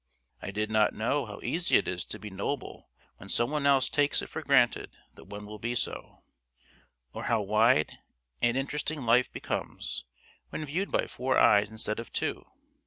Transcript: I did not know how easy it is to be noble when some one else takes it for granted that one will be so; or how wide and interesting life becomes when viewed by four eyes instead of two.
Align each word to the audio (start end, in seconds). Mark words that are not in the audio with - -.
I 0.41 0.49
did 0.49 0.71
not 0.71 0.95
know 0.95 1.27
how 1.27 1.39
easy 1.43 1.77
it 1.77 1.87
is 1.87 2.03
to 2.05 2.17
be 2.17 2.31
noble 2.31 2.89
when 3.17 3.29
some 3.29 3.51
one 3.51 3.67
else 3.67 3.87
takes 3.87 4.23
it 4.23 4.31
for 4.31 4.41
granted 4.41 4.89
that 5.13 5.25
one 5.25 5.45
will 5.45 5.59
be 5.59 5.75
so; 5.75 6.23
or 7.13 7.25
how 7.25 7.41
wide 7.43 7.99
and 8.41 8.57
interesting 8.57 9.05
life 9.05 9.31
becomes 9.31 10.03
when 10.49 10.65
viewed 10.65 10.91
by 10.91 11.05
four 11.05 11.37
eyes 11.37 11.69
instead 11.69 11.99
of 11.99 12.11
two. 12.11 12.47